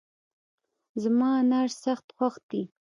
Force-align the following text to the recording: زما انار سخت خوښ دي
زما 1.03 1.29
انار 1.41 1.69
سخت 1.83 2.07
خوښ 2.15 2.35
دي 2.49 2.61